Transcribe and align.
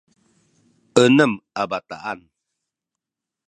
enem 1.03 1.33
a 1.61 1.63
bataan 1.71 2.19